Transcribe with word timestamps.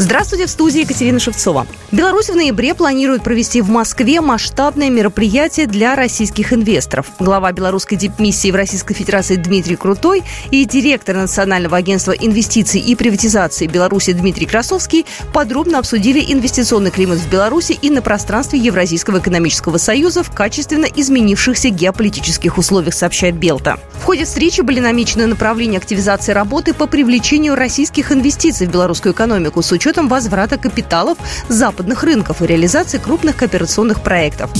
Здравствуйте, 0.00 0.46
в 0.46 0.50
студии 0.50 0.80
Екатерина 0.80 1.20
Шевцова. 1.20 1.66
Беларусь 1.92 2.30
в 2.30 2.34
ноябре 2.34 2.72
планирует 2.72 3.22
провести 3.22 3.60
в 3.60 3.68
Москве 3.68 4.22
масштабное 4.22 4.88
мероприятие 4.88 5.66
для 5.66 5.94
российских 5.94 6.54
инвесторов. 6.54 7.08
Глава 7.18 7.52
белорусской 7.52 7.98
дипмиссии 7.98 8.50
в 8.50 8.54
Российской 8.54 8.94
Федерации 8.94 9.36
Дмитрий 9.36 9.76
Крутой 9.76 10.22
и 10.50 10.64
директор 10.64 11.16
Национального 11.16 11.76
агентства 11.76 12.12
инвестиций 12.12 12.80
и 12.80 12.94
приватизации 12.94 13.66
Беларуси 13.66 14.14
Дмитрий 14.14 14.46
Красовский 14.46 15.04
подробно 15.34 15.78
обсудили 15.78 16.32
инвестиционный 16.32 16.90
климат 16.90 17.18
в 17.18 17.28
Беларуси 17.28 17.72
и 17.72 17.90
на 17.90 18.00
пространстве 18.00 18.58
Евразийского 18.58 19.18
экономического 19.18 19.76
союза 19.76 20.22
в 20.22 20.30
качественно 20.30 20.86
изменившихся 20.86 21.68
геополитических 21.68 22.56
условиях, 22.56 22.94
сообщает 22.94 23.34
Белта. 23.34 23.78
В 24.00 24.04
ходе 24.04 24.24
встречи 24.24 24.62
были 24.62 24.80
намечены 24.80 25.26
направления 25.26 25.76
активизации 25.76 26.32
работы 26.32 26.72
по 26.72 26.86
привлечению 26.86 27.54
российских 27.54 28.12
инвестиций 28.12 28.66
в 28.66 28.70
белорусскую 28.70 29.12
экономику 29.12 29.60
с 29.60 29.70
учетом 29.72 29.89
учетом 29.90 30.08
возврата 30.08 30.56
капиталов 30.56 31.18
западных 31.48 32.04
рынков 32.04 32.42
и 32.42 32.46
реализации 32.46 32.98
крупных 32.98 33.34
кооперационных 33.36 34.02
проектов. 34.02 34.50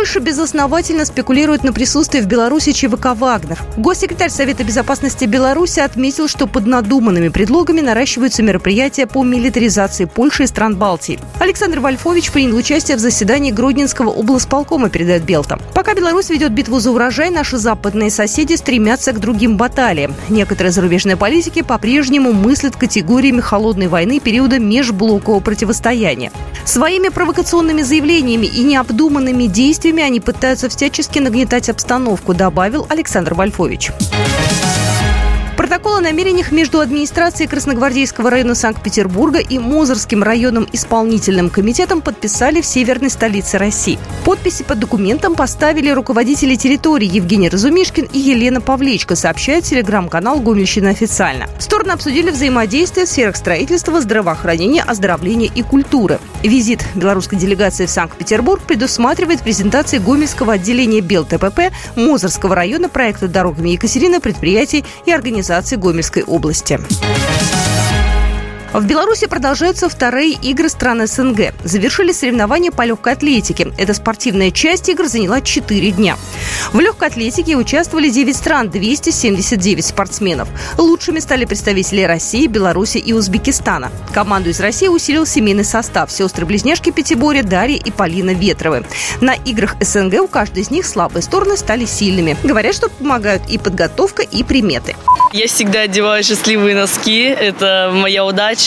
Польша 0.00 0.20
безосновательно 0.20 1.04
спекулирует 1.04 1.62
на 1.62 1.74
присутствии 1.74 2.20
в 2.20 2.26
Беларуси 2.26 2.72
ЧВК 2.72 3.08
«Вагнер». 3.14 3.58
Госсекретарь 3.76 4.30
Совета 4.30 4.64
безопасности 4.64 5.26
Беларуси 5.26 5.80
отметил, 5.80 6.26
что 6.26 6.46
под 6.46 6.64
надуманными 6.64 7.28
предлогами 7.28 7.82
наращиваются 7.82 8.42
мероприятия 8.42 9.06
по 9.06 9.22
милитаризации 9.22 10.06
Польши 10.06 10.44
и 10.44 10.46
стран 10.46 10.76
Балтии. 10.76 11.18
Александр 11.38 11.80
Вольфович 11.80 12.32
принял 12.32 12.56
участие 12.56 12.96
в 12.96 13.00
заседании 13.00 13.50
Гродненского 13.50 14.08
облсполкома, 14.08 14.88
передает 14.88 15.24
Белта. 15.24 15.58
Пока 15.74 15.92
Беларусь 15.92 16.30
ведет 16.30 16.52
битву 16.52 16.80
за 16.80 16.92
урожай, 16.92 17.28
наши 17.28 17.58
западные 17.58 18.10
соседи 18.10 18.54
стремятся 18.54 19.12
к 19.12 19.20
другим 19.20 19.58
баталиям. 19.58 20.14
Некоторые 20.30 20.72
зарубежные 20.72 21.18
политики 21.18 21.60
по-прежнему 21.60 22.32
мыслят 22.32 22.74
категориями 22.74 23.42
холодной 23.42 23.88
войны 23.88 24.18
периода 24.18 24.58
межблокового 24.58 25.40
противостояния. 25.40 26.32
Своими 26.64 27.08
провокационными 27.08 27.82
заявлениями 27.82 28.46
и 28.46 28.62
необдуманными 28.62 29.44
действиями 29.44 29.89
действиями 29.90 30.02
они 30.02 30.20
пытаются 30.20 30.68
всячески 30.68 31.18
нагнетать 31.18 31.68
обстановку, 31.68 32.32
добавил 32.32 32.86
Александр 32.88 33.34
Вольфович. 33.34 33.90
Протокол 35.70 35.98
о 35.98 36.00
намерениях 36.00 36.50
между 36.50 36.80
администрацией 36.80 37.48
Красногвардейского 37.48 38.28
района 38.28 38.56
Санкт-Петербурга 38.56 39.38
и 39.38 39.60
Мозырским 39.60 40.24
районным 40.24 40.66
исполнительным 40.72 41.48
комитетом 41.48 42.00
подписали 42.00 42.60
в 42.60 42.66
северной 42.66 43.08
столице 43.08 43.56
России. 43.56 43.96
Подписи 44.24 44.64
под 44.64 44.80
документом 44.80 45.36
поставили 45.36 45.90
руководители 45.90 46.56
территории 46.56 47.06
Евгений 47.06 47.48
Разумишкин 47.48 48.08
и 48.12 48.18
Елена 48.18 48.60
Павлечко, 48.60 49.14
сообщает 49.14 49.62
телеграм-канал 49.62 50.40
«Гомельщина 50.40 50.90
официально». 50.90 51.48
Стороны 51.60 51.92
обсудили 51.92 52.32
взаимодействие 52.32 53.06
в 53.06 53.08
сферах 53.08 53.36
строительства, 53.36 54.00
здравоохранения, 54.00 54.82
оздоровления 54.82 55.52
и 55.54 55.62
культуры. 55.62 56.18
Визит 56.42 56.84
белорусской 56.96 57.38
делегации 57.38 57.86
в 57.86 57.90
Санкт-Петербург 57.90 58.60
предусматривает 58.66 59.42
презентации 59.42 59.98
Гомельского 59.98 60.54
отделения 60.54 61.00
БелТПП 61.00 61.72
Мозырского 61.94 62.56
района 62.56 62.88
проекта 62.88 63.28
«Дорогами 63.28 63.70
Екатерины» 63.70 64.18
предприятий 64.18 64.84
и 65.06 65.12
организаций 65.12 65.59
администрации 65.60 65.76
Гомельской 65.76 66.22
области. 66.24 66.80
В 68.72 68.86
Беларуси 68.86 69.26
продолжаются 69.26 69.88
вторые 69.88 70.30
игры 70.30 70.68
стран 70.68 71.04
СНГ. 71.04 71.54
Завершили 71.64 72.12
соревнования 72.12 72.70
по 72.70 72.82
легкой 72.82 73.14
атлетике. 73.14 73.72
Эта 73.76 73.94
спортивная 73.94 74.52
часть 74.52 74.88
игр 74.88 75.06
заняла 75.06 75.40
4 75.40 75.90
дня. 75.90 76.16
В 76.72 76.78
легкой 76.78 77.08
атлетике 77.08 77.56
участвовали 77.56 78.10
9 78.10 78.36
стран, 78.36 78.70
279 78.70 79.84
спортсменов. 79.84 80.48
Лучшими 80.78 81.18
стали 81.18 81.46
представители 81.46 82.02
России, 82.02 82.46
Беларуси 82.46 82.98
и 82.98 83.12
Узбекистана. 83.12 83.90
Команду 84.14 84.50
из 84.50 84.60
России 84.60 84.86
усилил 84.86 85.26
семейный 85.26 85.64
состав. 85.64 86.12
Сестры-близняшки 86.12 86.90
Пятиборья, 86.90 87.42
Дарья 87.42 87.76
и 87.76 87.90
Полина 87.90 88.30
Ветровы. 88.30 88.86
На 89.20 89.34
играх 89.34 89.74
СНГ 89.80 90.20
у 90.22 90.28
каждой 90.28 90.62
из 90.62 90.70
них 90.70 90.86
слабые 90.86 91.24
стороны 91.24 91.56
стали 91.56 91.86
сильными. 91.86 92.36
Говорят, 92.44 92.76
что 92.76 92.88
помогают 92.88 93.42
и 93.50 93.58
подготовка, 93.58 94.22
и 94.22 94.44
приметы. 94.44 94.94
Я 95.32 95.48
всегда 95.48 95.82
одеваю 95.82 96.22
счастливые 96.22 96.76
носки. 96.76 97.22
Это 97.22 97.90
моя 97.92 98.24
удача. 98.24 98.59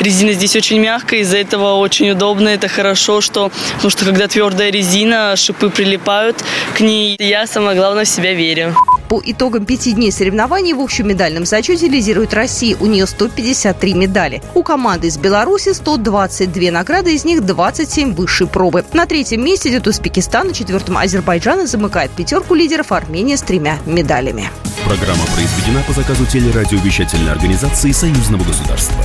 Резина 0.00 0.32
здесь 0.32 0.56
очень 0.56 0.78
мягкая, 0.80 1.20
из-за 1.20 1.38
этого 1.38 1.74
очень 1.74 2.10
удобно. 2.10 2.48
Это 2.48 2.68
хорошо, 2.68 3.20
что, 3.20 3.50
потому 3.74 3.90
что 3.90 4.04
когда 4.04 4.28
твердая 4.28 4.70
резина, 4.70 5.34
шипы 5.36 5.70
прилипают 5.70 6.44
к 6.74 6.80
ней. 6.80 7.16
Я, 7.18 7.46
самое 7.46 7.76
главное, 7.76 8.04
в 8.04 8.08
себя 8.08 8.34
верю. 8.34 8.74
По 9.08 9.22
итогам 9.24 9.64
пяти 9.64 9.92
дней 9.92 10.12
соревнований 10.12 10.74
в 10.74 10.80
общем 10.80 11.08
медальном 11.08 11.46
зачете 11.46 11.88
лидирует 11.88 12.34
Россия. 12.34 12.76
У 12.78 12.86
нее 12.86 13.06
153 13.06 13.94
медали. 13.94 14.42
У 14.54 14.62
команды 14.62 15.06
из 15.06 15.16
Беларуси 15.16 15.72
122 15.72 16.70
награды, 16.70 17.14
из 17.14 17.24
них 17.24 17.44
27 17.44 18.14
высшей 18.14 18.46
пробы. 18.46 18.84
На 18.92 19.06
третьем 19.06 19.42
месте 19.42 19.70
идет 19.70 19.86
Узбекистан, 19.86 20.48
на 20.48 20.54
четвертом 20.54 20.98
Азербайджан 20.98 21.62
и 21.62 21.66
замыкает 21.66 22.10
пятерку 22.10 22.54
лидеров 22.54 22.92
Армения 22.92 23.38
с 23.38 23.42
тремя 23.42 23.78
медалями. 23.86 24.50
Программа 24.84 25.24
произведена 25.34 25.82
по 25.86 25.92
заказу 25.92 26.26
телерадиовещательной 26.26 27.32
организации 27.32 27.92
Союзного 27.92 28.44
государства. 28.44 29.04